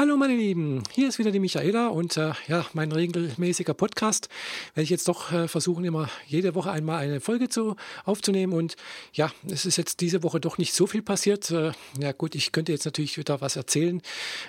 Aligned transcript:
Hallo 0.00 0.16
meine 0.16 0.34
Lieben, 0.34 0.82
hier 0.94 1.08
ist 1.08 1.18
wieder 1.18 1.30
die 1.30 1.40
Michaela 1.40 1.88
und 1.88 2.16
äh, 2.16 2.32
ja, 2.48 2.64
mein 2.72 2.90
regelmäßiger 2.90 3.74
Podcast. 3.74 4.30
Werde 4.72 4.84
ich 4.84 4.88
jetzt 4.88 5.08
doch 5.08 5.30
äh, 5.30 5.46
versuchen, 5.46 5.84
immer 5.84 6.08
jede 6.26 6.54
Woche 6.54 6.70
einmal 6.70 7.00
eine 7.00 7.20
Folge 7.20 7.50
zu, 7.50 7.76
aufzunehmen 8.06 8.54
und 8.54 8.76
ja, 9.12 9.30
es 9.46 9.66
ist 9.66 9.76
jetzt 9.76 10.00
diese 10.00 10.22
Woche 10.22 10.40
doch 10.40 10.56
nicht 10.56 10.72
so 10.72 10.86
viel 10.86 11.02
passiert. 11.02 11.50
Äh, 11.50 11.72
ja 12.00 12.12
gut, 12.12 12.34
ich 12.34 12.50
könnte 12.50 12.72
jetzt 12.72 12.86
natürlich 12.86 13.18
wieder 13.18 13.42
was 13.42 13.56
erzählen, 13.56 14.00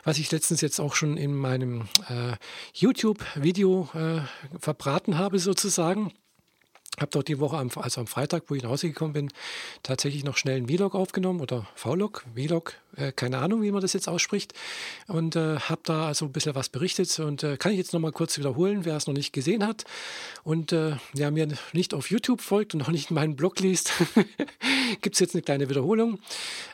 was 0.06 0.20
ich 0.20 0.32
letztens 0.32 0.62
jetzt 0.62 0.80
auch 0.80 0.96
schon 0.96 1.18
in 1.18 1.36
meinem 1.36 1.82
äh, 2.08 2.38
YouTube-Video 2.74 3.90
äh, 3.94 4.22
verbraten 4.58 5.18
habe 5.18 5.38
sozusagen 5.38 6.14
habe 7.00 7.12
dort 7.12 7.28
die 7.28 7.40
Woche, 7.40 7.58
am, 7.58 7.70
also 7.76 8.02
am 8.02 8.08
Freitag, 8.08 8.44
wo 8.48 8.56
ich 8.56 8.64
nach 8.64 8.70
Hause 8.70 8.88
gekommen 8.88 9.14
bin, 9.14 9.30
tatsächlich 9.82 10.24
noch 10.24 10.38
schnell 10.38 10.58
einen 10.58 10.68
Vlog 10.68 10.94
aufgenommen 10.94 11.40
oder 11.40 11.66
Vlog, 11.76 12.26
Vlog, 12.36 12.76
äh, 12.98 13.12
keine 13.12 13.40
Ahnung, 13.40 13.62
wie 13.62 13.72
man 13.72 13.82
das 13.82 13.94
jetzt 13.94 14.10
ausspricht. 14.10 14.54
Und 15.08 15.36
äh, 15.36 15.58
habe 15.58 15.82
da 15.84 16.08
also 16.08 16.26
ein 16.26 16.32
bisschen 16.32 16.56
was 16.56 16.70
berichtet 16.70 17.18
und 17.20 17.44
äh, 17.44 17.58
kann 17.58 17.72
ich 17.72 17.78
jetzt 17.78 17.94
nochmal 17.94 18.12
kurz 18.12 18.38
wiederholen, 18.38 18.84
wer 18.84 18.98
es 18.98 19.08
noch 19.08 19.14
nicht 19.14 19.32
gesehen 19.32 19.66
hat 19.66 19.86
und 20.44 20.72
äh, 20.74 20.98
ja, 21.14 21.32
mir 21.32 21.48
nicht 21.74 21.94
auf 21.94 22.10
YouTube 22.10 22.42
folgt 22.42 22.74
und 22.74 22.80
noch 22.80 22.90
nicht 22.90 23.12
meinen 23.12 23.36
Blog 23.36 23.60
liest, 23.60 23.94
gibt 25.02 25.16
es 25.16 25.20
jetzt 25.20 25.36
eine 25.36 25.42
kleine 25.42 25.70
Wiederholung. 25.70 26.20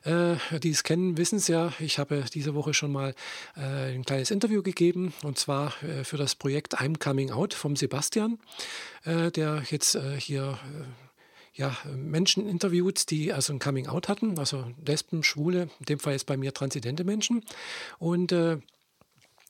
Äh, 0.03 0.35
die 0.59 0.71
es 0.71 0.83
kennen, 0.83 1.17
wissen 1.17 1.37
es 1.37 1.47
ja. 1.47 1.73
Ich 1.79 1.99
habe 1.99 2.23
diese 2.33 2.55
Woche 2.55 2.73
schon 2.73 2.91
mal 2.91 3.13
äh, 3.55 3.93
ein 3.93 4.05
kleines 4.05 4.31
Interview 4.31 4.63
gegeben 4.63 5.13
und 5.23 5.37
zwar 5.37 5.73
äh, 5.83 6.03
für 6.03 6.17
das 6.17 6.35
Projekt 6.35 6.79
I'm 6.79 6.97
Coming 6.97 7.31
Out 7.31 7.53
vom 7.53 7.75
Sebastian, 7.75 8.39
äh, 9.03 9.31
der 9.31 9.63
jetzt 9.69 9.95
äh, 9.95 10.19
hier 10.19 10.59
äh, 10.63 10.85
ja, 11.57 11.75
Menschen 11.95 12.47
interviewt, 12.47 13.09
die 13.09 13.33
also 13.33 13.51
ein 13.51 13.59
Coming 13.59 13.87
Out 13.87 14.09
hatten, 14.09 14.37
also 14.37 14.71
Lesben, 14.85 15.23
Schwule, 15.23 15.69
in 15.79 15.85
dem 15.87 15.99
Fall 15.99 16.13
jetzt 16.13 16.27
bei 16.27 16.37
mir 16.37 16.53
transidente 16.53 17.03
Menschen. 17.03 17.43
Und 17.97 18.31
äh, 18.31 18.59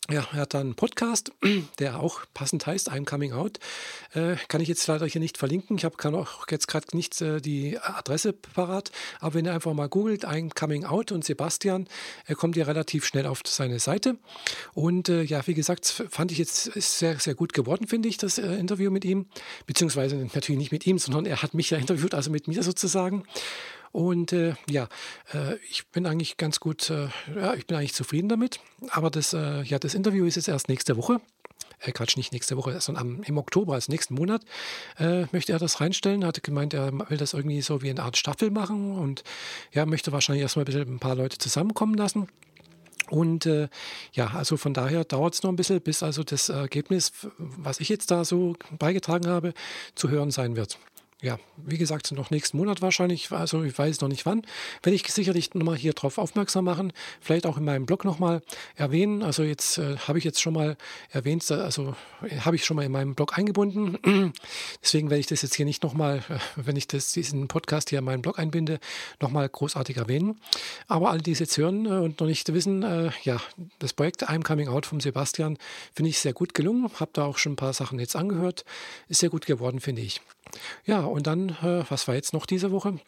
ja, 0.10 0.26
er 0.32 0.40
hat 0.40 0.56
einen 0.56 0.76
Podcast, 0.76 1.32
der 1.80 2.00
auch 2.00 2.22
passend 2.34 2.66
heißt, 2.66 2.92
I'm 2.92 3.06
Coming 3.06 3.34
Out. 3.34 3.60
Äh, 4.14 4.36
kann 4.48 4.62
ich 4.62 4.70
jetzt 4.70 4.88
leider 4.88 5.06
hier 5.06 5.20
nicht 5.20 5.38
verlinken. 5.38 5.78
Ich 5.78 5.86
habe 5.86 5.98
auch 6.18 6.48
jetzt 6.50 6.68
gerade 6.68 6.96
nicht 6.96 7.22
äh, 7.22 7.42
die 7.42 7.78
Adresse 7.80 8.32
parat. 8.32 8.92
Aber 9.20 9.34
wenn 9.34 9.46
ihr 9.46 9.54
einfach 9.54 9.74
mal 9.74 9.90
googelt, 9.90 10.26
I'm 10.26 10.54
Coming 10.58 10.86
Out 10.86 11.12
und 11.12 11.26
Sebastian, 11.26 11.88
äh, 12.26 12.36
kommt 12.36 12.56
ihr 12.56 12.68
relativ 12.68 13.06
schnell 13.06 13.26
auf 13.26 13.42
seine 13.46 13.80
Seite. 13.80 14.18
Und 14.74 15.10
äh, 15.10 15.24
ja, 15.24 15.46
wie 15.46 15.54
gesagt, 15.54 15.86
fand 16.10 16.32
ich 16.32 16.38
jetzt 16.38 16.72
sehr, 16.74 17.20
sehr 17.20 17.36
gut 17.36 17.54
geworden, 17.54 17.88
finde 17.88 18.08
ich, 18.08 18.18
das 18.18 18.38
äh, 18.38 18.56
Interview 18.56 18.92
mit 18.92 19.04
ihm. 19.04 19.26
Beziehungsweise 19.66 20.16
natürlich 20.16 20.60
nicht 20.60 20.72
mit 20.72 20.88
ihm, 20.88 21.00
sondern 21.00 21.26
er 21.26 21.42
hat 21.42 21.54
mich 21.54 21.70
ja 21.70 21.78
interviewt, 21.78 22.14
also 22.14 22.32
mit 22.32 22.48
mir 22.48 22.64
sozusagen. 22.64 23.24
Und 23.92 24.34
äh, 24.34 24.56
ja, 24.70 24.88
äh, 25.34 25.56
ich 25.70 25.88
bin 25.88 26.06
eigentlich 26.06 26.38
ganz 26.38 26.60
gut, 26.60 26.90
äh, 26.90 27.08
ja, 27.36 27.54
ich 27.54 27.68
bin 27.68 27.78
eigentlich 27.78 27.94
zufrieden 27.94 28.30
damit. 28.30 28.60
Aber 28.90 29.10
das, 29.10 29.34
äh, 29.34 29.62
ja, 29.64 29.80
das 29.80 29.94
Interview 29.94 30.26
ist 30.26 30.36
jetzt 30.36 30.48
erst 30.48 30.70
nächste 30.70 30.98
Woche. 30.98 31.20
Äh, 31.80 31.92
Quatsch, 31.92 32.18
nicht 32.18 32.34
nächste 32.34 32.58
Woche, 32.58 32.80
sondern 32.82 33.08
am, 33.08 33.24
im 33.24 33.38
Oktober, 33.38 33.74
also 33.74 33.92
nächsten 33.92 34.16
Monat, 34.16 34.44
äh, 34.98 35.26
möchte 35.32 35.54
er 35.54 35.60
das 35.60 35.80
reinstellen. 35.80 36.26
Hatte 36.26 36.42
gemeint, 36.42 36.74
er 36.74 36.92
will 37.10 37.18
das 37.18 37.34
irgendwie 37.34 37.62
so 37.62 37.82
wie 37.82 37.90
eine 37.90 38.04
Art 38.04 38.18
Staffel 38.18 38.52
machen 38.52 38.98
und 38.98 39.24
ja, 39.72 39.86
möchte 39.86 40.12
wahrscheinlich 40.12 40.42
erstmal 40.42 40.64
ein, 40.64 40.68
bisschen 40.68 40.96
ein 40.96 41.00
paar 41.00 41.16
Leute 41.16 41.38
zusammenkommen 41.38 41.96
lassen. 41.96 42.28
Und 43.10 43.46
äh, 43.46 43.70
ja, 44.12 44.28
also 44.28 44.58
von 44.58 44.74
daher 44.74 45.06
dauert 45.06 45.36
es 45.36 45.44
noch 45.44 45.52
ein 45.52 45.56
bisschen, 45.56 45.80
bis 45.80 46.04
also 46.04 46.24
das 46.24 46.50
Ergebnis, 46.50 47.14
was 47.38 47.80
ich 47.80 47.88
jetzt 47.90 48.12
da 48.12 48.26
so 48.26 48.56
beigetragen 48.78 49.28
habe, 49.28 49.54
zu 49.96 50.10
hören 50.10 50.32
sein 50.32 50.56
wird 50.58 50.78
ja, 51.22 51.40
wie 51.56 51.80
gesagt, 51.80 52.12
noch 52.12 52.30
nächsten 52.30 52.58
Monat 52.58 52.84
wahrscheinlich, 52.84 53.32
also 53.32 53.64
ich 53.64 53.76
weiß 53.76 54.02
noch 54.02 54.08
nicht 54.08 54.28
wann, 54.28 54.44
werde 54.84 54.96
ich 54.96 55.12
sicherlich 55.12 55.52
nochmal 55.56 55.76
hier 55.76 55.94
drauf 55.94 56.20
aufmerksam 56.20 56.66
machen, 56.66 56.94
vielleicht 57.22 57.48
auch 57.48 57.58
in 57.58 57.66
meinem 57.66 57.88
Blog 57.88 58.06
nochmal 58.06 58.44
erwähnen. 58.76 59.24
Also 59.24 59.42
jetzt 59.42 59.80
äh, 59.80 59.98
habe 59.98 60.20
ich 60.20 60.24
jetzt 60.24 60.40
schon 60.40 60.54
mal 60.54 60.78
erwähnt, 61.10 61.50
also 61.50 61.96
äh, 62.22 62.38
habe 62.42 62.56
ich 62.56 62.66
schon 62.66 62.76
mal 62.76 62.86
in 62.86 62.92
meinem 62.92 63.16
Blog 63.16 63.36
eingebunden. 63.36 63.98
Deswegen 64.84 65.10
werde 65.10 65.20
ich 65.20 65.26
das 65.26 65.42
jetzt 65.42 65.56
hier 65.56 65.66
nicht 65.66 65.82
nochmal, 65.82 66.20
äh, 66.30 66.38
wenn 66.56 66.76
ich 66.76 66.88
das, 66.88 67.14
diesen 67.14 67.48
Podcast 67.48 67.90
hier 67.90 67.98
in 68.00 68.06
meinen 68.06 68.22
Blog 68.22 68.38
einbinde, 68.38 68.80
nochmal 69.20 69.50
großartig 69.50 69.98
erwähnen. 69.98 70.40
Aber 70.88 71.10
alle, 71.10 71.24
die 71.24 71.32
es 71.32 71.40
jetzt 71.40 71.58
hören 71.58 71.88
äh, 71.88 71.90
und 71.90 72.20
noch 72.20 72.28
nicht 72.28 72.54
wissen, 72.54 72.84
äh, 72.84 73.10
ja, 73.24 73.42
das 73.80 73.94
Projekt 73.94 74.30
I'm 74.30 74.44
Coming 74.44 74.68
Out 74.68 74.86
vom 74.86 75.00
Sebastian 75.00 75.58
finde 75.94 76.10
ich 76.10 76.20
sehr 76.20 76.34
gut 76.34 76.54
gelungen. 76.54 76.92
Habe 77.00 77.10
da 77.14 77.26
auch 77.26 77.40
schon 77.40 77.54
ein 77.54 77.58
paar 77.58 77.74
Sachen 77.74 77.98
jetzt 77.98 78.16
angehört. 78.16 78.66
Ist 79.08 79.22
sehr 79.22 79.32
gut 79.32 79.48
geworden, 79.48 79.80
finde 79.80 80.04
ich. 80.04 80.22
Ja, 80.86 81.02
und 81.02 81.28
dann, 81.28 81.50
äh, 81.62 81.84
was 81.90 82.08
war 82.08 82.16
jetzt 82.16 82.34
noch 82.34 82.46
diese 82.46 82.72
Woche? 82.72 83.00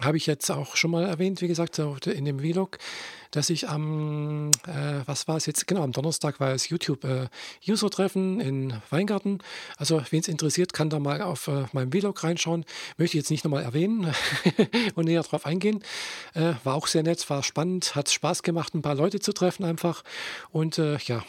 Habe 0.00 0.16
ich 0.18 0.26
jetzt 0.26 0.50
auch 0.50 0.76
schon 0.76 0.90
mal 0.90 1.04
erwähnt, 1.04 1.40
wie 1.40 1.48
gesagt, 1.48 1.78
in 1.78 2.24
dem 2.24 2.40
Vlog, 2.40 2.78
dass 3.30 3.50
ich 3.50 3.68
am, 3.68 4.50
äh, 4.66 5.00
was 5.06 5.26
war 5.26 5.36
es 5.36 5.46
jetzt? 5.46 5.66
Genau, 5.66 5.82
am 5.82 5.92
Donnerstag 5.92 6.38
war 6.38 6.52
es 6.52 6.68
YouTube-User-Treffen 6.68 8.40
äh, 8.40 8.48
in 8.48 8.82
Weingarten. 8.90 9.38
Also, 9.76 10.02
wen 10.10 10.20
es 10.20 10.28
interessiert, 10.28 10.72
kann 10.72 10.90
da 10.90 10.98
mal 10.98 11.22
auf 11.22 11.48
äh, 11.48 11.64
meinem 11.72 11.90
Vlog 11.90 12.22
reinschauen. 12.22 12.64
Möchte 12.98 13.16
ich 13.16 13.22
jetzt 13.22 13.30
nicht 13.30 13.44
nochmal 13.44 13.62
erwähnen 13.62 14.12
und 14.94 15.06
näher 15.06 15.22
drauf 15.22 15.46
eingehen. 15.46 15.82
Äh, 16.34 16.54
war 16.64 16.74
auch 16.74 16.86
sehr 16.86 17.02
nett, 17.02 17.28
war 17.30 17.42
spannend, 17.42 17.94
hat 17.94 18.10
Spaß 18.10 18.42
gemacht, 18.42 18.74
ein 18.74 18.82
paar 18.82 18.94
Leute 18.94 19.20
zu 19.20 19.32
treffen 19.32 19.64
einfach. 19.64 20.02
Und 20.50 20.78
äh, 20.78 20.98
ja, 21.06 21.24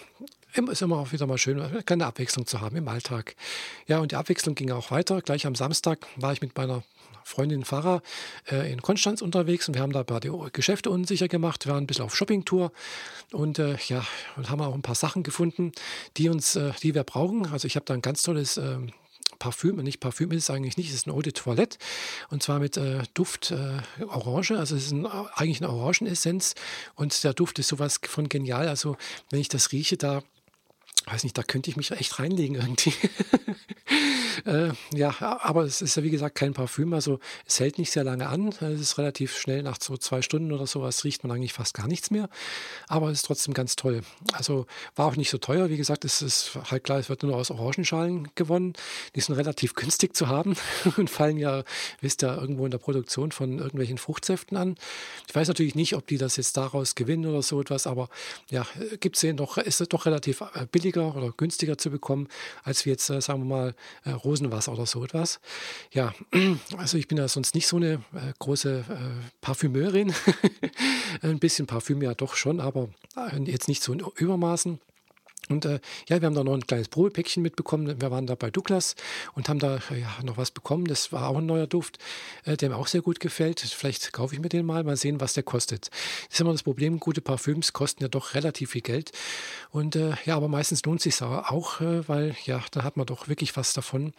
ist 0.65 0.81
immer 0.81 0.97
auch 0.97 1.11
wieder 1.11 1.27
mal 1.27 1.37
schön, 1.37 1.61
keine 1.85 2.05
Abwechslung 2.05 2.47
zu 2.47 2.61
haben 2.61 2.75
im 2.75 2.87
Alltag. 2.87 3.35
Ja, 3.85 3.99
und 3.99 4.11
die 4.11 4.15
Abwechslung 4.15 4.55
ging 4.55 4.71
auch 4.71 4.91
weiter. 4.91 5.21
Gleich 5.21 5.45
am 5.45 5.55
Samstag 5.55 6.07
war 6.15 6.33
ich 6.33 6.41
mit 6.41 6.57
meiner 6.57 6.83
Freundin 7.23 7.65
Farah 7.65 8.01
äh, 8.49 8.71
in 8.71 8.81
Konstanz 8.81 9.21
unterwegs 9.21 9.67
und 9.67 9.75
wir 9.75 9.81
haben 9.81 9.91
da 9.91 9.99
ein 9.99 10.05
paar 10.05 10.21
Geschäfte 10.51 10.89
unsicher 10.89 11.27
gemacht. 11.27 11.65
Wir 11.65 11.73
waren 11.73 11.83
ein 11.83 11.87
bisschen 11.87 12.05
auf 12.05 12.15
Shoppingtour 12.15 12.71
und 13.31 13.59
äh, 13.59 13.77
ja, 13.87 14.05
und 14.37 14.49
haben 14.49 14.61
auch 14.61 14.73
ein 14.73 14.81
paar 14.81 14.95
Sachen 14.95 15.23
gefunden, 15.23 15.71
die 16.15 16.29
uns, 16.29 16.55
äh, 16.55 16.71
die 16.81 16.95
wir 16.95 17.03
brauchen. 17.03 17.47
Also 17.47 17.67
ich 17.67 17.75
habe 17.75 17.85
da 17.85 17.93
ein 17.93 18.01
ganz 18.01 18.21
tolles 18.21 18.57
ähm, 18.57 18.91
Parfüm, 19.39 19.75
nicht 19.77 19.99
Parfüm 19.99 20.31
ist 20.31 20.43
es 20.43 20.49
eigentlich 20.49 20.77
nicht, 20.77 20.89
es 20.89 20.95
ist 20.95 21.07
eine 21.07 21.15
Eau 21.15 21.21
de 21.21 21.33
Toilette 21.33 21.77
und 22.29 22.41
zwar 22.41 22.59
mit 22.59 22.77
äh, 22.77 23.03
Duft 23.13 23.51
äh, 23.51 24.03
Orange, 24.03 24.57
also 24.57 24.75
es 24.75 24.85
ist 24.85 24.91
ein, 24.91 25.05
eigentlich 25.05 25.61
eine 25.61 25.71
Orangenessenz 25.71 26.55
und 26.95 27.23
der 27.23 27.33
Duft 27.33 27.59
ist 27.59 27.67
sowas 27.67 27.99
von 28.03 28.29
genial, 28.29 28.67
also 28.67 28.97
wenn 29.29 29.39
ich 29.39 29.49
das 29.49 29.71
rieche, 29.71 29.97
da 29.97 30.23
weiß 31.07 31.23
nicht, 31.23 31.37
da 31.37 31.43
könnte 31.43 31.69
ich 31.69 31.77
mich 31.77 31.91
echt 31.91 32.19
reinlegen 32.19 32.55
irgendwie. 32.55 32.93
äh, 34.45 34.71
ja, 34.93 35.15
aber 35.19 35.63
es 35.63 35.81
ist 35.81 35.95
ja 35.95 36.03
wie 36.03 36.09
gesagt 36.09 36.35
kein 36.35 36.53
Parfüm, 36.53 36.93
also 36.93 37.19
es 37.45 37.59
hält 37.59 37.77
nicht 37.77 37.91
sehr 37.91 38.03
lange 38.03 38.27
an. 38.27 38.49
Es 38.49 38.81
ist 38.81 38.97
relativ 38.97 39.37
schnell, 39.37 39.63
nach 39.63 39.77
so 39.81 39.97
zwei 39.97 40.21
Stunden 40.21 40.51
oder 40.51 40.67
sowas 40.67 41.03
riecht 41.03 41.23
man 41.23 41.31
eigentlich 41.31 41.53
fast 41.53 41.73
gar 41.73 41.87
nichts 41.87 42.11
mehr. 42.11 42.29
Aber 42.87 43.09
es 43.09 43.19
ist 43.19 43.25
trotzdem 43.25 43.53
ganz 43.53 43.75
toll. 43.75 44.01
Also 44.33 44.65
war 44.95 45.07
auch 45.07 45.15
nicht 45.15 45.29
so 45.29 45.37
teuer. 45.37 45.69
Wie 45.69 45.77
gesagt, 45.77 46.05
es 46.05 46.21
ist 46.21 46.57
halt 46.69 46.83
klar, 46.83 46.99
es 46.99 47.09
wird 47.09 47.23
nur 47.23 47.35
aus 47.35 47.51
Orangenschalen 47.51 48.29
gewonnen. 48.35 48.73
Die 49.15 49.21
sind 49.21 49.35
relativ 49.35 49.73
günstig 49.75 50.15
zu 50.15 50.27
haben 50.27 50.55
und 50.97 51.09
fallen 51.09 51.37
ja, 51.37 51.63
wisst 52.01 52.23
ihr, 52.23 52.37
irgendwo 52.37 52.65
in 52.65 52.71
der 52.71 52.77
Produktion 52.79 53.31
von 53.31 53.59
irgendwelchen 53.59 53.97
Fruchtsäften 53.97 54.57
an. 54.57 54.75
Ich 55.27 55.35
weiß 55.35 55.47
natürlich 55.47 55.75
nicht, 55.75 55.95
ob 55.95 56.05
die 56.07 56.17
das 56.17 56.35
jetzt 56.35 56.57
daraus 56.57 56.95
gewinnen 56.95 57.25
oder 57.25 57.41
so 57.41 57.61
etwas, 57.61 57.87
aber 57.87 58.09
ja, 58.49 58.65
gibt 58.99 59.21
es 59.21 59.35
doch, 59.35 59.57
ist 59.57 59.81
doch 59.93 60.05
relativ 60.05 60.41
äh, 60.41 60.65
billiger 60.97 61.15
oder 61.15 61.31
günstiger 61.35 61.77
zu 61.77 61.89
bekommen, 61.89 62.27
als 62.63 62.85
wie 62.85 62.89
jetzt, 62.89 63.09
äh, 63.09 63.21
sagen 63.21 63.41
wir 63.41 63.45
mal, 63.45 63.75
äh, 64.03 64.11
Rosenwasser 64.11 64.73
oder 64.73 64.85
so 64.85 65.03
etwas. 65.03 65.39
Ja, 65.91 66.13
also 66.77 66.97
ich 66.97 67.07
bin 67.07 67.17
ja 67.17 67.27
sonst 67.27 67.55
nicht 67.55 67.67
so 67.67 67.77
eine 67.77 67.93
äh, 67.93 68.33
große 68.39 68.85
Parfümeurin. 69.41 70.13
Ein 71.21 71.39
bisschen 71.39 71.67
Parfüm 71.67 72.01
ja 72.01 72.13
doch 72.13 72.35
schon, 72.35 72.59
aber 72.59 72.89
jetzt 73.45 73.67
nicht 73.67 73.83
so 73.83 73.93
in 73.93 73.99
Übermaßen. 73.99 74.79
Und 75.49 75.65
äh, 75.65 75.79
ja, 76.09 76.21
wir 76.21 76.27
haben 76.27 76.35
da 76.35 76.43
noch 76.43 76.53
ein 76.53 76.65
kleines 76.65 76.89
Probepäckchen 76.89 77.41
mitbekommen. 77.41 78.01
Wir 78.01 78.11
waren 78.11 78.27
da 78.27 78.35
bei 78.35 78.51
Douglas 78.51 78.95
und 79.33 79.49
haben 79.49 79.59
da 79.59 79.79
ja, 79.89 80.23
noch 80.23 80.37
was 80.37 80.51
bekommen. 80.51 80.85
Das 80.85 81.11
war 81.11 81.29
auch 81.29 81.37
ein 81.37 81.45
neuer 81.45 81.67
Duft, 81.67 81.99
äh, 82.45 82.57
der 82.57 82.69
mir 82.69 82.75
auch 82.75 82.87
sehr 82.87 83.01
gut 83.01 83.19
gefällt. 83.19 83.59
Vielleicht 83.61 84.11
kaufe 84.13 84.35
ich 84.35 84.41
mir 84.41 84.49
den 84.49 84.65
mal, 84.65 84.83
mal 84.83 84.97
sehen, 84.97 85.21
was 85.21 85.33
der 85.33 85.43
kostet. 85.43 85.89
Das 86.25 86.33
ist 86.33 86.41
immer 86.41 86.51
das 86.51 86.63
Problem, 86.63 86.99
gute 86.99 87.21
Parfüms 87.21 87.73
kosten 87.73 88.03
ja 88.03 88.09
doch 88.09 88.33
relativ 88.33 88.71
viel 88.71 88.81
Geld. 88.81 89.11
Und 89.69 89.95
äh, 89.95 90.13
ja, 90.25 90.35
aber 90.35 90.47
meistens 90.47 90.83
lohnt 90.83 91.01
sich 91.01 91.21
auch, 91.21 91.81
äh, 91.81 92.07
weil 92.07 92.35
ja, 92.45 92.63
dann 92.71 92.83
hat 92.83 92.97
man 92.97 93.05
doch 93.05 93.27
wirklich 93.27 93.55
was 93.55 93.73
davon. 93.73 94.13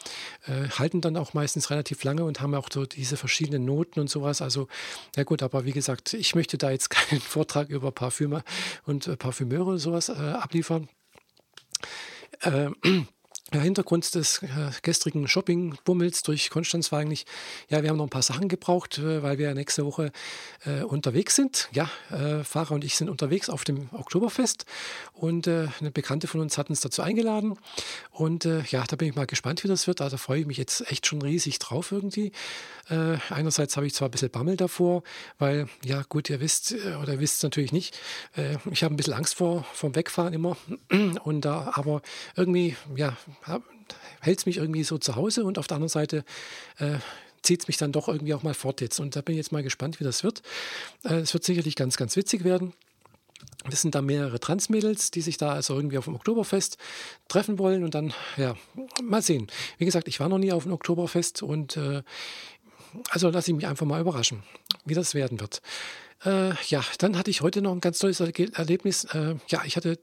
Äh, 0.47 0.69
halten 0.71 1.01
dann 1.01 1.17
auch 1.17 1.35
meistens 1.35 1.71
relativ 1.71 2.05
lange 2.05 2.25
und 2.25 2.41
haben 2.41 2.55
auch 2.55 2.69
so 2.73 2.87
diese 2.87 3.17
verschiedenen 3.17 3.65
Noten 3.65 4.01
und 4.01 4.09
sowas. 4.09 4.43
Also, 4.43 4.69
ja 5.17 5.25
gut, 5.25 5.43
aber 5.43 5.65
wie 5.65 5.73
gesagt, 5.73 6.15
ich 6.15 6.35
möchte 6.35 6.59
da 6.59 6.71
jetzt 6.71 6.91
keinen 6.91 7.21
Vortrag 7.21 7.69
über 7.69 7.93
Parfümer 7.93 8.43
und 8.85 9.07
äh, 9.07 9.17
Parfümeure 9.17 9.71
und 9.71 9.79
sowas 9.79 10.11
abliefern. 10.11 10.89
Äh, 12.43 12.71
der 13.53 13.63
Hintergrund 13.63 14.15
des 14.15 14.43
äh, 14.43 14.71
gestrigen 14.83 15.27
Shopping-Bummels 15.27 16.23
durch 16.23 16.51
Konstanz 16.51 16.93
war 16.93 17.01
eigentlich, 17.01 17.25
ja, 17.71 17.83
wir 17.83 17.89
haben 17.89 17.97
noch 17.97 18.07
ein 18.07 18.11
paar 18.11 18.23
Sachen 18.23 18.49
gebraucht, 18.49 18.99
äh, 18.99 19.23
weil 19.23 19.39
wir 19.39 19.55
nächste 19.55 19.87
Woche 19.87 20.13
äh, 20.67 20.83
unterwegs 20.83 21.35
sind. 21.37 21.69
Ja, 21.73 21.91
äh, 22.11 22.45
Fahrer 22.45 22.73
und 22.73 22.85
ich 22.85 22.97
sind 22.97 23.09
unterwegs 23.09 23.49
auf 23.49 23.65
dem 23.65 23.89
Oktoberfest 23.93 24.67
und 25.15 25.47
äh, 25.47 25.69
eine 25.81 25.91
Bekannte 25.91 26.27
von 26.27 26.41
uns 26.41 26.59
hat 26.59 26.69
uns 26.69 26.81
dazu 26.81 27.01
eingeladen. 27.01 27.59
Und 28.11 28.45
äh, 28.45 28.63
ja, 28.71 28.85
da 28.87 28.97
bin 28.97 29.09
ich 29.09 29.15
mal 29.15 29.27
gespannt, 29.27 29.65
wie 29.65 29.69
das 29.69 29.87
wird. 29.87 30.01
Also, 30.03 30.17
da 30.17 30.19
freue 30.19 30.41
ich 30.41 30.47
mich 30.47 30.59
jetzt 30.59 30.91
echt 30.91 31.07
schon 31.07 31.23
riesig 31.23 31.59
drauf 31.59 31.93
irgendwie. 31.93 32.33
einerseits 33.31 33.77
habe 33.77 33.87
ich 33.87 33.95
zwar 33.95 34.09
ein 34.09 34.11
bisschen 34.11 34.31
Bammel 34.31 34.57
davor, 34.57 35.03
weil, 35.39 35.69
ja, 35.85 36.03
gut, 36.09 36.31
ihr 36.31 36.41
wisst, 36.41 36.75
oder 37.03 37.13
ihr 37.13 37.21
wisst 37.21 37.37
es 37.37 37.43
natürlich 37.43 37.73
nicht, 37.73 37.99
ich 38.71 38.83
habe 38.83 38.95
ein 38.95 38.97
bisschen 38.97 39.13
Angst 39.13 39.35
vor 39.35 39.65
vom 39.75 39.95
Wegfahren 39.95 40.33
immer. 40.33 40.57
Und 41.25 41.43
da, 41.43 41.73
aber 41.75 42.01
irgendwie, 42.35 42.77
ja, 42.97 43.17
hält 44.21 44.39
es 44.39 44.47
mich 44.47 44.59
irgendwie 44.59 44.85
so 44.85 44.99
zu 44.99 45.17
Hause 45.17 45.45
und 45.45 45.59
auf 45.59 45.67
der 45.67 45.77
anderen 45.77 45.89
Seite 45.89 46.25
äh, 46.79 46.99
zieht 47.43 47.63
es 47.63 47.69
mich 47.69 47.77
dann 47.77 47.93
doch 47.93 48.09
irgendwie 48.09 48.35
auch 48.35 48.43
mal 48.43 48.55
fort 48.55 48.81
jetzt. 48.81 49.01
Und 49.01 49.17
da 49.17 49.23
bin 49.23 49.35
ich 49.35 49.39
jetzt 49.39 49.53
mal 49.53 49.63
gespannt, 49.63 50.01
wie 50.01 50.05
das 50.05 50.25
wird. 50.25 50.43
Äh, 51.05 51.15
es 51.15 51.33
wird 51.33 51.45
sicherlich 51.45 51.77
ganz, 51.77 51.97
ganz 51.97 52.17
witzig 52.17 52.45
werden. 52.45 52.73
Das 53.71 53.83
sind 53.83 53.95
da 53.95 54.03
mehrere 54.03 54.41
Transmädels, 54.41 55.11
die 55.11 55.21
sich 55.21 55.37
da 55.37 55.53
also 55.53 55.75
irgendwie 55.75 55.99
auf 55.99 56.05
dem 56.05 56.15
Oktoberfest 56.15 56.79
treffen 57.29 57.59
wollen 57.59 57.85
und 57.85 57.95
dann, 57.95 58.13
ja, 58.37 58.57
mal 59.03 59.23
sehen. 59.23 59.49
Wie 59.79 59.85
gesagt, 59.85 60.09
ich 60.09 60.21
war 60.21 60.29
noch 60.29 60.39
nie 60.39 60.53
auf 60.53 60.65
dem 60.65 60.73
Oktoberfest 60.73 61.43
und 61.43 61.77
äh, 61.77 62.03
also 63.11 63.31
lasse 63.31 63.51
ich 63.51 63.57
mich 63.57 63.67
einfach 63.67 63.87
mal 63.87 64.01
überraschen, 64.01 64.43
wie 64.85 64.95
das 64.95 65.15
werden 65.15 65.41
wird. 65.41 65.63
Äh, 66.25 66.55
ja, 66.67 66.85
dann 66.99 67.17
hatte 67.17 67.31
ich 67.31 67.43
heute 67.43 67.63
noch 67.63 67.73
ein 67.73 67.81
ganz 67.81 67.99
tolles 67.99 68.21
Erlebnis. 68.21 69.05
Äh, 69.05 69.37
ja, 69.49 69.63
ich 69.65 69.77
hatte 69.77 69.99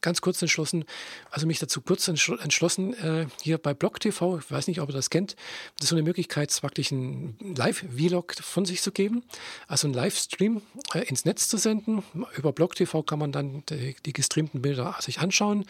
ganz 0.00 0.20
kurz 0.20 0.40
entschlossen, 0.40 0.84
also 1.30 1.46
mich 1.46 1.58
dazu 1.58 1.80
kurz 1.80 2.08
entschlossen, 2.08 2.94
äh, 2.94 3.26
hier 3.42 3.58
bei 3.58 3.74
Blog 3.74 4.00
TV, 4.00 4.38
ich 4.38 4.50
weiß 4.50 4.66
nicht, 4.66 4.80
ob 4.80 4.88
ihr 4.88 4.94
das 4.94 5.10
kennt, 5.10 5.36
das 5.76 5.84
ist 5.84 5.88
so 5.90 5.96
eine 5.96 6.02
Möglichkeit, 6.02 6.50
wirklich 6.62 6.92
einen 6.92 7.36
Live-Vlog 7.56 8.34
von 8.34 8.64
sich 8.64 8.82
zu 8.82 8.92
geben, 8.92 9.22
also 9.68 9.86
einen 9.86 9.94
Livestream 9.94 10.62
äh, 10.94 11.00
ins 11.00 11.24
Netz 11.24 11.48
zu 11.48 11.56
senden. 11.56 12.02
Über 12.36 12.52
Blog 12.52 12.74
TV 12.74 13.02
kann 13.02 13.18
man 13.18 13.32
dann 13.32 13.62
die, 13.68 13.96
die 14.04 14.12
gestreamten 14.12 14.62
Bilder 14.62 14.96
sich 15.00 15.20
anschauen 15.20 15.64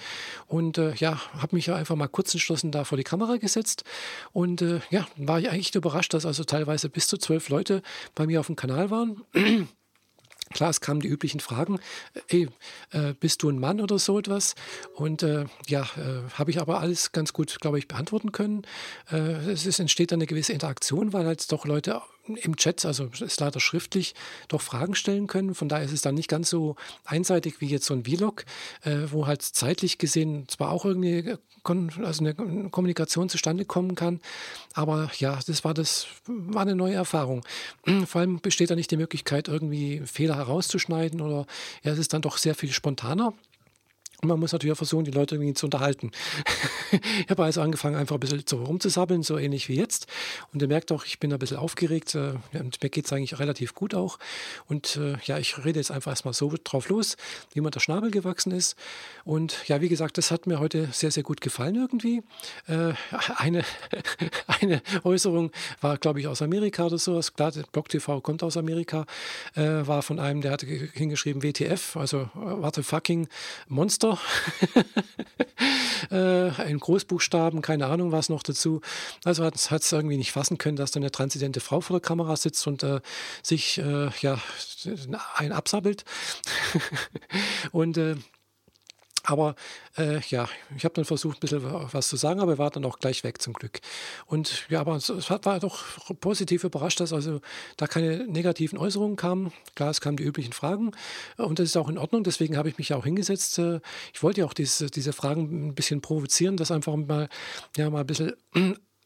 und 0.46 0.78
äh, 0.78 0.94
ja, 0.94 1.20
habe 1.38 1.56
mich 1.56 1.66
ja 1.66 1.76
einfach 1.76 1.96
mal 1.96 2.08
kurz 2.08 2.32
entschlossen 2.34 2.70
da 2.70 2.84
vor 2.84 2.98
die 2.98 3.04
Kamera 3.04 3.36
gesetzt 3.36 3.84
und 4.32 4.62
äh, 4.62 4.80
ja, 4.90 5.06
war 5.16 5.40
ich 5.40 5.50
eigentlich 5.50 5.74
überrascht, 5.74 6.14
dass 6.14 6.26
also 6.26 6.44
teilweise 6.44 6.88
bis 6.88 7.06
zu 7.06 7.16
zwölf 7.16 7.48
Leute 7.48 7.82
bei 8.14 8.26
mir 8.26 8.40
auf 8.40 8.46
dem 8.46 8.56
Kanal 8.56 8.90
waren. 8.90 9.22
Klar, 10.52 10.70
es 10.70 10.80
kamen 10.80 11.00
die 11.00 11.08
üblichen 11.08 11.38
Fragen, 11.38 11.78
ey, 12.28 12.48
äh, 12.90 13.14
bist 13.18 13.42
du 13.42 13.50
ein 13.50 13.60
Mann 13.60 13.80
oder 13.80 14.00
so 14.00 14.18
etwas? 14.18 14.56
Und 14.94 15.22
äh, 15.22 15.44
ja, 15.68 15.82
äh, 15.82 16.28
habe 16.34 16.50
ich 16.50 16.60
aber 16.60 16.80
alles 16.80 17.12
ganz 17.12 17.32
gut, 17.32 17.60
glaube 17.60 17.78
ich, 17.78 17.86
beantworten 17.86 18.32
können. 18.32 18.62
Äh, 19.12 19.50
es 19.52 19.64
ist, 19.64 19.78
entsteht 19.78 20.10
dann 20.10 20.18
eine 20.18 20.26
gewisse 20.26 20.52
Interaktion, 20.52 21.12
weil 21.12 21.24
halt 21.24 21.50
doch 21.52 21.66
Leute 21.66 22.02
im 22.26 22.56
Chat, 22.56 22.84
also 22.84 23.06
ist 23.20 23.40
leider 23.40 23.60
schriftlich, 23.60 24.14
doch 24.48 24.60
Fragen 24.60 24.94
stellen 24.94 25.26
können. 25.26 25.54
Von 25.54 25.68
daher 25.68 25.84
ist 25.84 25.92
es 25.92 26.02
dann 26.02 26.14
nicht 26.14 26.28
ganz 26.28 26.50
so 26.50 26.76
einseitig 27.04 27.60
wie 27.60 27.66
jetzt 27.66 27.86
so 27.86 27.94
ein 27.94 28.04
Vlog, 28.04 28.44
äh, 28.82 29.10
wo 29.10 29.26
halt 29.26 29.42
zeitlich 29.42 29.98
gesehen 29.98 30.46
zwar 30.48 30.70
auch 30.70 30.84
irgendwie 30.84 31.18
äh, 31.18 31.38
also 32.02 32.24
eine 32.24 32.34
Kommunikation 32.70 33.28
zustande 33.28 33.64
kommen 33.64 33.94
kann, 33.94 34.20
aber 34.72 35.10
ja, 35.18 35.38
das 35.46 35.62
war 35.62 35.74
das 35.74 36.06
war 36.26 36.62
eine 36.62 36.74
neue 36.74 36.94
Erfahrung. 36.94 37.44
Vor 38.06 38.20
allem 38.20 38.40
besteht 38.40 38.70
da 38.70 38.76
nicht 38.76 38.90
die 38.90 38.96
Möglichkeit, 38.96 39.48
irgendwie 39.48 40.02
Fehler 40.06 40.36
herauszuschneiden 40.36 41.20
oder 41.20 41.46
ja, 41.82 41.92
es 41.92 41.98
ist 41.98 42.14
dann 42.14 42.22
doch 42.22 42.38
sehr 42.38 42.54
viel 42.54 42.72
spontaner. 42.72 43.34
Und 44.22 44.28
man 44.28 44.38
muss 44.38 44.52
natürlich 44.52 44.72
auch 44.72 44.78
versuchen, 44.78 45.04
die 45.04 45.10
Leute 45.10 45.36
irgendwie 45.36 45.54
zu 45.54 45.66
unterhalten. 45.66 46.10
ich 46.92 47.30
habe 47.30 47.44
also 47.44 47.62
angefangen, 47.62 47.96
einfach 47.96 48.16
ein 48.16 48.20
bisschen 48.20 48.42
so 48.46 48.62
rumzusabbeln, 48.64 49.22
so 49.22 49.38
ähnlich 49.38 49.68
wie 49.68 49.76
jetzt. 49.76 50.06
Und 50.52 50.60
ihr 50.60 50.68
merkt 50.68 50.92
auch, 50.92 51.06
ich 51.06 51.18
bin 51.18 51.32
ein 51.32 51.38
bisschen 51.38 51.56
aufgeregt. 51.56 52.14
Äh, 52.14 52.34
und 52.52 52.82
mir 52.82 52.90
geht 52.90 53.06
es 53.06 53.12
eigentlich 53.12 53.38
relativ 53.38 53.74
gut 53.74 53.94
auch. 53.94 54.18
Und 54.68 54.96
äh, 54.96 55.16
ja, 55.24 55.38
ich 55.38 55.64
rede 55.64 55.78
jetzt 55.78 55.90
einfach 55.90 56.12
erstmal 56.12 56.34
so 56.34 56.52
drauf 56.62 56.88
los, 56.88 57.16
wie 57.54 57.60
mir 57.60 57.70
der 57.70 57.80
Schnabel 57.80 58.10
gewachsen 58.10 58.52
ist. 58.52 58.76
Und 59.24 59.66
ja, 59.68 59.80
wie 59.80 59.88
gesagt, 59.88 60.18
das 60.18 60.30
hat 60.30 60.46
mir 60.46 60.60
heute 60.60 60.88
sehr, 60.92 61.10
sehr 61.10 61.22
gut 61.22 61.40
gefallen 61.40 61.76
irgendwie. 61.76 62.22
Äh, 62.66 62.92
eine, 63.36 63.64
eine 64.60 64.82
Äußerung 65.02 65.50
war, 65.80 65.96
glaube 65.96 66.20
ich, 66.20 66.26
aus 66.26 66.42
Amerika 66.42 66.86
oder 66.86 66.98
sowas. 66.98 67.34
Klar, 67.34 67.52
Blog 67.72 67.88
kommt 68.22 68.42
aus 68.42 68.56
Amerika. 68.56 69.06
war 69.54 70.02
von 70.02 70.18
einem, 70.18 70.42
der 70.42 70.52
hatte 70.52 70.66
hingeschrieben 70.66 71.42
WTF, 71.42 71.96
also 71.96 72.28
What 72.34 72.74
the 72.76 72.82
fucking 72.82 73.28
Monster. 73.68 74.09
äh, 76.10 76.70
in 76.70 76.78
Großbuchstaben, 76.78 77.62
keine 77.62 77.86
Ahnung 77.86 78.12
was 78.12 78.28
noch 78.28 78.42
dazu. 78.42 78.80
Also 79.24 79.44
hat 79.44 79.54
es 79.54 79.92
irgendwie 79.92 80.16
nicht 80.16 80.32
fassen 80.32 80.58
können, 80.58 80.76
dass 80.76 80.90
da 80.90 80.98
eine 80.98 81.10
transidente 81.10 81.60
Frau 81.60 81.80
vor 81.80 81.98
der 81.98 82.06
Kamera 82.06 82.36
sitzt 82.36 82.66
und 82.66 82.82
äh, 82.82 83.00
sich 83.42 83.78
äh, 83.78 84.10
ja 84.20 84.38
ein 85.36 85.52
absabbelt. 85.52 86.04
und 87.72 87.98
äh, 87.98 88.16
aber 89.30 89.54
äh, 89.96 90.20
ja, 90.28 90.48
ich 90.76 90.84
habe 90.84 90.94
dann 90.94 91.04
versucht, 91.04 91.38
ein 91.38 91.40
bisschen 91.40 91.62
was 91.64 92.08
zu 92.08 92.16
sagen, 92.16 92.40
aber 92.40 92.52
er 92.52 92.58
war 92.58 92.70
dann 92.70 92.84
auch 92.84 92.98
gleich 92.98 93.24
weg 93.24 93.40
zum 93.40 93.52
Glück. 93.52 93.80
Und 94.26 94.66
ja, 94.68 94.80
aber 94.80 94.96
es 94.96 95.08
war 95.08 95.60
doch 95.60 95.84
positiv 96.20 96.64
überrascht, 96.64 97.00
dass 97.00 97.12
also 97.12 97.40
da 97.76 97.86
keine 97.86 98.26
negativen 98.26 98.78
Äußerungen 98.78 99.16
kamen. 99.16 99.52
Klar, 99.74 99.90
es 99.90 100.00
kamen 100.00 100.16
die 100.16 100.24
üblichen 100.24 100.52
Fragen 100.52 100.92
und 101.36 101.58
das 101.58 101.66
ist 101.66 101.76
auch 101.76 101.88
in 101.88 101.98
Ordnung. 101.98 102.24
Deswegen 102.24 102.56
habe 102.56 102.68
ich 102.68 102.78
mich 102.78 102.90
ja 102.90 102.96
auch 102.96 103.04
hingesetzt. 103.04 103.58
Äh, 103.58 103.80
ich 104.12 104.22
wollte 104.22 104.40
ja 104.40 104.46
auch 104.46 104.54
diese, 104.54 104.90
diese 104.90 105.12
Fragen 105.12 105.68
ein 105.68 105.74
bisschen 105.74 106.00
provozieren, 106.00 106.56
dass 106.56 106.70
einfach 106.70 106.96
mal, 106.96 107.28
ja, 107.76 107.88
mal 107.90 108.00
ein 108.00 108.06
bisschen 108.06 108.34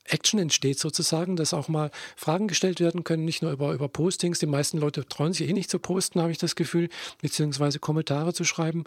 Action 0.04 0.38
entsteht 0.38 0.78
sozusagen, 0.78 1.36
dass 1.36 1.54
auch 1.54 1.68
mal 1.68 1.90
Fragen 2.16 2.48
gestellt 2.48 2.80
werden 2.80 3.04
können, 3.04 3.24
nicht 3.24 3.42
nur 3.42 3.52
über, 3.52 3.72
über 3.72 3.88
Postings. 3.88 4.38
Die 4.38 4.46
meisten 4.46 4.78
Leute 4.78 5.06
trauen 5.06 5.32
sich 5.32 5.48
eh 5.48 5.52
nicht 5.52 5.70
zu 5.70 5.78
posten, 5.78 6.20
habe 6.20 6.32
ich 6.32 6.38
das 6.38 6.56
Gefühl, 6.56 6.88
beziehungsweise 7.22 7.78
Kommentare 7.78 8.34
zu 8.34 8.44
schreiben. 8.44 8.84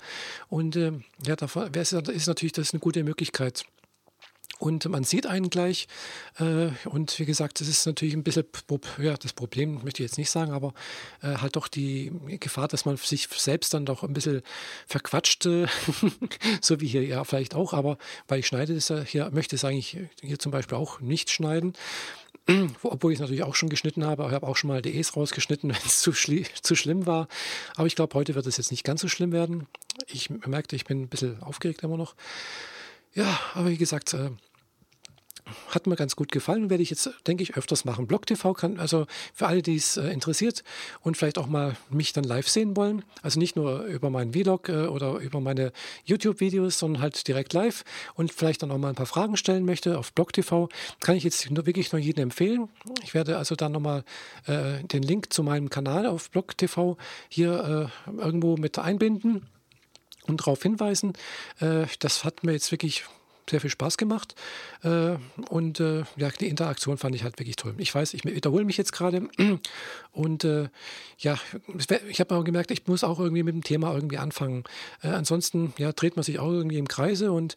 Und 0.50 0.76
äh, 0.76 0.94
ja, 1.26 1.36
da 1.36 1.46
ist, 1.74 1.94
ist 1.94 2.28
natürlich 2.28 2.54
das 2.54 2.74
eine 2.74 2.80
gute 2.80 3.04
Möglichkeit. 3.04 3.66
Und 4.60 4.86
man 4.90 5.04
sieht 5.04 5.28
einen 5.28 5.50
gleich. 5.50 5.88
Äh, 6.40 6.70
und 6.86 7.20
wie 7.20 7.26
gesagt, 7.26 7.62
das 7.62 7.68
ist 7.68 7.86
natürlich 7.86 8.16
ein 8.16 8.24
bisschen 8.24 8.46
ja, 9.00 9.16
das 9.16 9.34
Problem, 9.34 9.76
möchte 9.84 10.04
ich 10.04 10.10
jetzt 10.10 10.18
nicht 10.18 10.32
sagen, 10.32 10.52
aber 10.52 10.74
äh, 11.22 11.38
halt 11.38 11.56
doch 11.56 11.68
die 11.68 12.12
Gefahr, 12.40 12.68
dass 12.68 12.86
man 12.86 12.98
sich 12.98 13.28
selbst 13.28 13.74
dann 13.74 13.86
doch 13.86 14.04
ein 14.04 14.14
bisschen 14.14 14.42
verquatscht, 14.88 15.46
äh, 15.46 15.68
so 16.62 16.82
wie 16.82 16.88
hier 16.88 17.04
ja 17.04 17.24
vielleicht 17.24 17.56
auch. 17.56 17.74
Aber 17.74 17.98
weil 18.28 18.40
ich 18.40 18.48
schneide 18.48 18.74
das 18.74 18.90
ja 18.90 19.02
hier, 19.02 19.30
möchte 19.32 19.56
es 19.56 19.64
eigentlich 19.64 19.98
hier 20.22 20.40
zum 20.40 20.52
Beispiel 20.52 20.78
auch 20.78 21.00
nicht 21.00 21.30
schneiden. 21.30 21.74
Obwohl 22.84 23.12
ich 23.12 23.18
es 23.18 23.22
natürlich 23.22 23.44
auch 23.44 23.56
schon 23.56 23.70
geschnitten 23.70 24.06
habe. 24.06 24.26
Ich 24.26 24.32
habe 24.32 24.48
auch 24.48 24.56
schon 24.56 24.70
mal 24.70 24.82
Ds 24.82 25.16
rausgeschnitten, 25.16 25.70
wenn 25.74 25.82
es 25.86 26.00
zu, 26.00 26.12
zu 26.12 26.76
schlimm 26.76 27.06
war. 27.06 27.28
Aber 27.76 27.88
ich 27.88 27.96
glaube, 27.96 28.16
heute 28.16 28.36
wird 28.36 28.48
es 28.48 28.58
jetzt 28.58 28.72
nicht 28.72 28.84
ganz 28.84 29.02
so 29.02 29.08
schlimm 29.08 29.32
werden. 29.32 29.68
Ich 30.08 30.30
merkte, 30.30 30.76
ich 30.76 30.86
bin 30.86 31.04
ein 31.04 31.10
bisschen 31.10 31.42
aufgeregt 31.44 31.84
immer 31.84 31.98
noch. 31.98 32.16
Ja, 33.14 33.40
aber 33.54 33.70
wie 33.70 33.78
gesagt, 33.78 34.14
äh, 34.14 34.30
hat 35.70 35.88
mir 35.88 35.96
ganz 35.96 36.16
gut 36.16 36.32
gefallen 36.32 36.70
werde 36.70 36.84
ich 36.84 36.90
jetzt, 36.90 37.10
denke 37.26 37.44
ich, 37.44 37.56
öfters 37.56 37.86
machen. 37.86 38.08
Blog 38.08 38.26
TV 38.26 38.54
kann, 38.54 38.80
also 38.80 39.06
für 39.34 39.48
alle, 39.48 39.62
die 39.62 39.76
es 39.76 39.98
äh, 39.98 40.08
interessiert 40.10 40.64
und 41.02 41.18
vielleicht 41.18 41.38
auch 41.38 41.48
mal 41.48 41.76
mich 41.90 42.14
dann 42.14 42.24
live 42.24 42.48
sehen 42.48 42.76
wollen, 42.76 43.04
also 43.22 43.40
nicht 43.40 43.56
nur 43.56 43.84
über 43.84 44.10
meinen 44.10 44.34
Vlog 44.34 44.70
äh, 44.70 44.88
oder 44.88 45.18
über 45.18 45.40
meine 45.40 45.72
YouTube-Videos, 46.06 46.80
sondern 46.80 47.02
halt 47.02 47.28
direkt 47.28 47.54
live 47.54 47.84
und 48.16 48.32
vielleicht 48.32 48.64
dann 48.64 48.72
auch 48.72 48.78
mal 48.78 48.90
ein 48.90 48.96
paar 48.96 49.06
Fragen 49.06 49.38
stellen 49.38 49.66
möchte 49.66 49.98
auf 49.98 50.14
Blog 50.14 50.34
TV, 50.34 50.70
kann 51.00 51.16
ich 51.16 51.24
jetzt 51.24 51.50
nur 51.50 51.66
wirklich 51.66 51.92
nur 51.92 52.00
jedem 52.00 52.24
empfehlen. 52.24 52.70
Ich 53.04 53.14
werde 53.14 53.38
also 53.38 53.56
dann 53.56 53.72
nochmal 53.72 54.04
äh, 54.46 54.84
den 54.84 55.04
Link 55.04 55.34
zu 55.34 55.44
meinem 55.44 55.70
Kanal 55.70 56.06
auf 56.06 56.30
Blog 56.32 56.58
TV 56.58 56.98
hier 57.30 57.90
äh, 58.08 58.20
irgendwo 58.20 58.58
mit 58.58 58.80
einbinden 58.80 59.48
und 60.28 60.42
darauf 60.42 60.62
hinweisen. 60.62 61.14
Äh, 61.60 61.86
das 62.00 62.24
hat 62.24 62.44
mir 62.44 62.54
jetzt 62.54 62.72
wirklich 62.72 63.06
sehr 63.50 63.62
viel 63.62 63.70
Spaß 63.70 63.98
gemacht. 63.98 64.36
Äh, 64.84 65.16
und 65.50 65.80
äh, 65.80 66.04
ja, 66.18 66.30
die 66.30 66.48
Interaktion 66.48 66.98
fand 66.98 67.16
ich 67.16 67.24
halt 67.24 67.40
wirklich 67.40 67.56
toll. 67.56 67.76
Ich 67.78 67.96
weiß, 67.96 68.14
ich 68.14 68.26
wiederhole 68.26 68.66
mich 68.66 68.78
jetzt 68.78 68.92
gerade. 68.92 69.30
Und 70.12 70.48
ja, 71.20 71.38
ich 72.10 72.20
habe 72.20 72.36
auch 72.36 72.44
gemerkt, 72.44 72.72
ich 72.72 72.88
muss 72.88 73.04
auch 73.04 73.20
irgendwie 73.20 73.44
mit 73.44 73.54
dem 73.54 73.64
Thema 73.64 73.94
irgendwie 73.94 74.18
anfangen. 74.18 74.64
Ansonsten 75.02 75.76
ja, 75.78 75.92
dreht 75.92 76.16
man 76.16 76.24
sich 76.24 76.40
auch 76.40 76.50
irgendwie 76.50 76.80
im 76.80 76.88
Kreise 76.88 77.32
und 77.32 77.56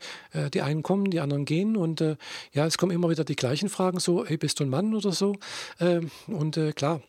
die 0.53 0.61
einen 0.61 0.83
kommen, 0.83 1.11
die 1.11 1.21
anderen 1.21 1.47
gehen. 1.47 1.75
Und 1.75 2.05
ja, 2.53 2.67
es 2.67 2.77
kommen 2.77 2.93
immer 2.93 3.09
wieder 3.09 3.25
die 3.25 3.37
gleichen 3.37 3.71
Fragen, 3.71 3.99
so, 3.99 4.27
hey, 4.27 4.37
bist 4.37 4.61
du 4.61 4.65
ein 4.65 4.69
Mann 4.69 4.95
oder 4.95 5.13
so? 5.13 5.37
Ähm, 5.81 6.11
und 6.27 6.61
klar, 6.77 7.01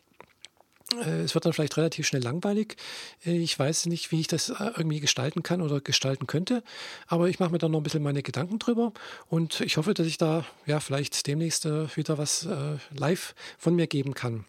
es 1.00 1.34
wird 1.34 1.44
dann 1.44 1.52
vielleicht 1.52 1.76
relativ 1.76 2.06
schnell 2.06 2.22
langweilig. 2.22 2.76
Äh, 3.24 3.38
ich 3.38 3.58
weiß 3.58 3.86
nicht, 3.86 4.12
wie 4.12 4.20
ich 4.20 4.26
das 4.26 4.50
äh, 4.50 4.54
irgendwie 4.76 5.00
gestalten 5.00 5.42
kann 5.42 5.62
oder 5.62 5.80
gestalten 5.80 6.26
könnte, 6.26 6.62
aber 7.06 7.28
ich 7.28 7.38
mache 7.38 7.50
mir 7.50 7.58
dann 7.58 7.72
noch 7.72 7.80
ein 7.80 7.82
bisschen 7.82 8.02
meine 8.02 8.22
Gedanken 8.22 8.58
drüber 8.58 8.92
und 9.28 9.60
ich 9.60 9.76
hoffe, 9.76 9.94
dass 9.94 10.06
ich 10.06 10.18
da 10.18 10.44
ja 10.66 10.80
vielleicht 10.80 11.26
demnächst 11.26 11.64
wieder 11.64 12.18
was 12.18 12.48
live 12.94 13.34
von 13.58 13.74
mir 13.74 13.86
geben 13.86 14.14
kann. 14.14 14.44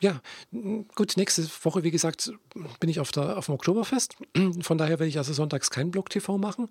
Ja, 0.00 0.20
gut, 0.94 1.16
nächste 1.16 1.42
Woche, 1.62 1.82
wie 1.82 1.90
gesagt, 1.90 2.32
bin 2.80 2.90
ich 2.90 3.00
auf, 3.00 3.12
der, 3.12 3.38
auf 3.38 3.46
dem 3.46 3.54
Oktoberfest. 3.54 4.16
Von 4.60 4.78
daher 4.78 4.98
werde 4.98 5.08
ich 5.08 5.18
also 5.18 5.32
sonntags 5.32 5.70
kein 5.70 5.90
Blog-TV 5.90 6.38
machen. 6.38 6.68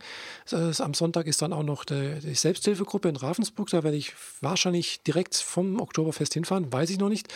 Am 0.52 0.94
Sonntag 0.94 1.28
ist 1.28 1.42
dann 1.42 1.54
auch 1.54 1.64
noch 1.64 1.86
die, 1.86 2.20
die 2.22 2.36
Selbsthilfegruppe 2.36 3.10
in 3.10 3.16
Ravensburg. 3.16 3.70
Da 3.70 3.84
werde 3.84 3.98
ich 3.98 4.14
wahrscheinlich 4.42 5.02
direkt 5.04 5.36
vom 5.36 5.80
Oktoberfest 5.80 6.34
hinfahren. 6.34 6.72
Weiß 6.72 6.90
ich 6.90 7.00
noch 7.00 7.10
nicht. 7.10 7.28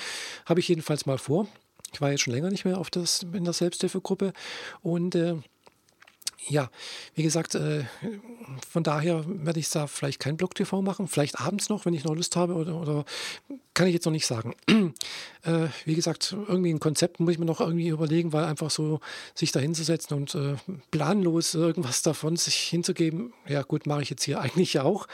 Habe 0.45 0.59
ich 0.59 0.67
jedenfalls 0.67 1.05
mal 1.05 1.17
vor. 1.17 1.47
Ich 1.93 2.01
war 2.01 2.11
jetzt 2.11 2.21
schon 2.21 2.33
länger 2.33 2.51
nicht 2.51 2.65
mehr 2.65 2.77
auf 2.77 2.89
das, 2.89 3.23
in 3.33 3.43
der 3.43 3.53
Selbsthilfegruppe. 3.53 4.33
Und 4.81 5.15
äh, 5.15 5.35
ja, 6.47 6.69
wie 7.15 7.23
gesagt, 7.23 7.55
äh, 7.55 7.83
von 8.67 8.83
daher 8.83 9.23
werde 9.27 9.59
ich 9.59 9.69
da 9.69 9.87
vielleicht 9.87 10.19
kein 10.19 10.37
Blog-TV 10.37 10.81
machen, 10.81 11.07
vielleicht 11.07 11.39
abends 11.39 11.69
noch, 11.69 11.85
wenn 11.85 11.93
ich 11.93 12.03
noch 12.03 12.15
Lust 12.15 12.35
habe 12.35 12.55
oder, 12.55 12.75
oder 12.75 13.05
kann 13.73 13.87
ich 13.87 13.93
jetzt 13.93 14.05
noch 14.05 14.11
nicht 14.11 14.25
sagen. 14.25 14.55
äh, 15.43 15.67
wie 15.85 15.95
gesagt, 15.95 16.35
irgendwie 16.47 16.71
ein 16.73 16.79
Konzept 16.79 17.19
muss 17.19 17.33
ich 17.33 17.39
mir 17.39 17.45
noch 17.45 17.61
irgendwie 17.61 17.89
überlegen, 17.89 18.33
weil 18.33 18.45
einfach 18.45 18.71
so 18.71 18.99
sich 19.35 19.51
da 19.51 19.59
hinzusetzen 19.59 20.17
und 20.17 20.35
äh, 20.35 20.55
planlos 20.91 21.53
irgendwas 21.53 22.01
davon 22.01 22.35
sich 22.35 22.55
hinzugeben, 22.55 23.33
ja 23.47 23.61
gut, 23.61 23.85
mache 23.85 24.01
ich 24.01 24.09
jetzt 24.09 24.23
hier 24.23 24.41
eigentlich 24.41 24.79
auch, 24.79 25.07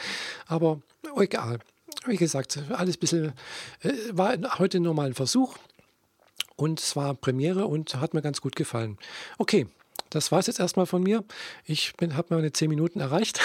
aber 0.48 0.82
egal. 1.17 1.60
Wie 2.08 2.17
gesagt, 2.17 2.60
alles 2.70 2.98
ein 2.98 3.00
bisschen, 3.00 3.34
äh, 3.82 3.91
war 4.12 4.38
heute 4.60 4.79
nur 4.79 4.94
mal 4.94 5.08
ein 5.08 5.13
Versuch 5.13 5.55
und 6.55 6.79
es 6.79 6.96
war 6.96 7.13
Premiere 7.13 7.65
und 7.67 7.96
hat 7.96 8.13
mir 8.13 8.22
ganz 8.22 8.41
gut 8.41 8.55
gefallen. 8.55 8.98
Okay, 9.38 9.67
das 10.15 10.31
war 10.31 10.39
es 10.39 10.48
jetzt 10.48 10.60
erstmal 10.60 10.86
von 10.86 11.03
mir. 11.03 11.24
Ich 11.65 11.93
habe 12.01 12.36
meine 12.36 12.51
10 12.51 12.69
Minuten 12.69 13.00
erreicht. 13.00 13.39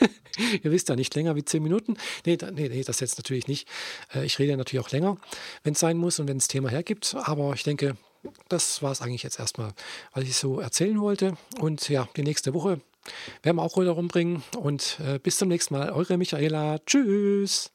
Ihr 0.62 0.70
wisst 0.70 0.88
ja 0.88 0.96
nicht 0.96 1.14
länger 1.14 1.36
wie 1.36 1.44
10 1.44 1.62
Minuten. 1.62 1.96
Nee, 2.26 2.36
da, 2.36 2.50
nee, 2.50 2.68
nee, 2.68 2.82
das 2.82 3.00
jetzt 3.00 3.18
natürlich 3.18 3.48
nicht. 3.48 3.68
Äh, 4.14 4.24
ich 4.24 4.38
rede 4.38 4.56
natürlich 4.56 4.84
auch 4.84 4.90
länger, 4.90 5.16
wenn 5.62 5.72
es 5.72 5.80
sein 5.80 5.96
muss 5.96 6.18
und 6.18 6.28
wenn 6.28 6.36
es 6.36 6.48
Thema 6.48 6.68
hergibt. 6.70 7.16
Aber 7.22 7.52
ich 7.54 7.62
denke, 7.62 7.96
das 8.48 8.82
war 8.82 8.92
es 8.92 9.00
eigentlich 9.00 9.22
jetzt 9.22 9.38
erstmal, 9.38 9.72
was 10.12 10.24
ich 10.24 10.36
so 10.36 10.60
erzählen 10.60 11.00
wollte. 11.00 11.36
Und 11.60 11.88
ja, 11.88 12.08
die 12.16 12.22
nächste 12.22 12.54
Woche 12.54 12.80
werden 13.42 13.56
wir 13.56 13.62
auch 13.62 13.76
wieder 13.78 13.92
rumbringen. 13.92 14.42
Und 14.58 14.98
äh, 15.04 15.18
bis 15.18 15.38
zum 15.38 15.48
nächsten 15.48 15.74
Mal. 15.74 15.90
Eure 15.90 16.18
Michaela. 16.18 16.78
Tschüss. 16.84 17.70